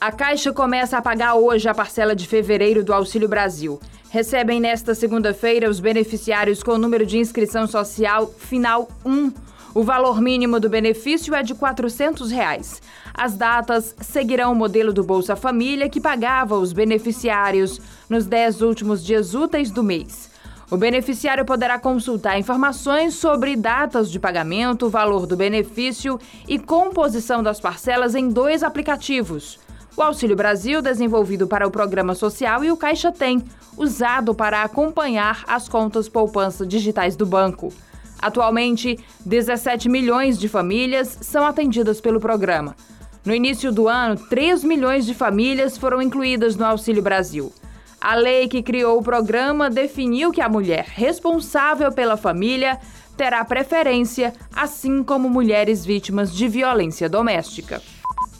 [0.00, 3.78] A Caixa começa a pagar hoje a parcela de fevereiro do Auxílio Brasil.
[4.08, 9.30] Recebem nesta segunda-feira os beneficiários com o número de inscrição social final 1.
[9.74, 12.80] O valor mínimo do benefício é de 400 reais.
[13.12, 17.78] As datas seguirão o modelo do Bolsa Família, que pagava os beneficiários
[18.08, 20.30] nos 10 últimos dias úteis do mês.
[20.70, 27.60] O beneficiário poderá consultar informações sobre datas de pagamento, valor do benefício e composição das
[27.60, 29.58] parcelas em dois aplicativos
[29.96, 33.42] o Auxílio Brasil, desenvolvido para o Programa Social, e o Caixa Tem,
[33.76, 37.72] usado para acompanhar as contas poupança digitais do banco.
[38.20, 42.76] Atualmente, 17 milhões de famílias são atendidas pelo programa.
[43.24, 47.52] No início do ano, 3 milhões de famílias foram incluídas no Auxílio Brasil.
[48.00, 52.78] A lei que criou o programa definiu que a mulher responsável pela família
[53.16, 57.82] terá preferência, assim como mulheres vítimas de violência doméstica.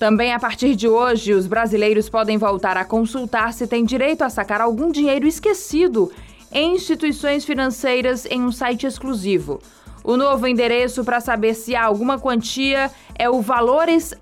[0.00, 4.30] Também a partir de hoje, os brasileiros podem voltar a consultar se têm direito a
[4.30, 6.10] sacar algum dinheiro esquecido
[6.51, 9.60] em instituições financeiras em um site exclusivo.
[10.02, 14.15] O novo endereço para saber se há alguma quantia é o valores.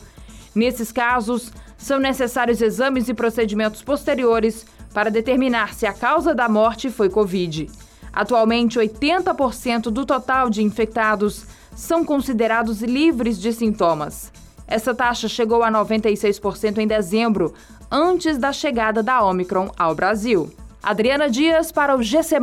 [0.54, 6.90] Nesses casos, são necessários exames e procedimentos posteriores para determinar se a causa da morte
[6.90, 7.70] foi Covid.
[8.12, 14.32] Atualmente, 80% do total de infectados são considerados livres de sintomas.
[14.70, 17.52] Essa taxa chegou a 96% em dezembro,
[17.90, 20.50] antes da chegada da Omicron ao Brasil.
[20.80, 22.36] Adriana Dias para o GC.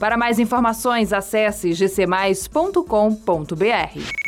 [0.00, 4.23] Para mais informações, acesse gcmais.com.br.